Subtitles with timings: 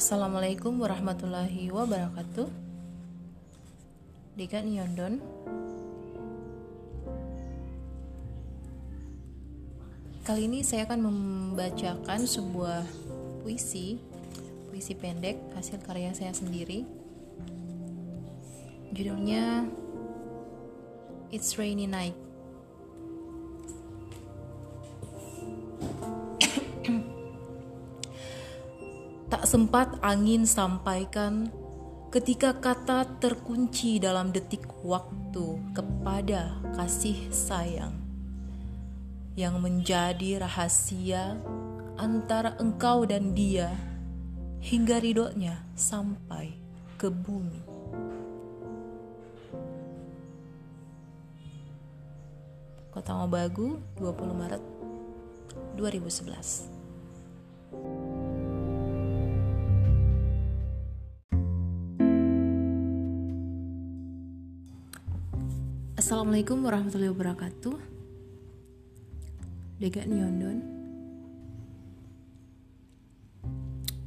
[0.00, 2.48] Assalamualaikum warahmatullahi wabarakatuh.
[4.32, 5.20] Dika Nyondon.
[10.24, 12.88] Kali ini saya akan membacakan sebuah
[13.44, 14.00] puisi
[14.72, 16.88] Puisi pendek hasil karya saya sendiri.
[18.96, 19.68] Judulnya
[21.28, 22.16] It's Rainy Night
[29.30, 31.46] Tak sempat angin sampaikan
[32.10, 37.94] ketika kata terkunci dalam detik waktu kepada kasih sayang
[39.38, 41.38] yang menjadi rahasia
[41.94, 43.70] antara engkau dan dia
[44.58, 46.58] hingga ridhonya sampai
[46.98, 47.62] ke bumi.
[52.90, 54.62] Kota Mabagu, 20 Maret
[55.78, 56.69] 2011.
[66.00, 67.76] Assalamualaikum warahmatullahi wabarakatuh.
[69.84, 70.64] Dega Nyondon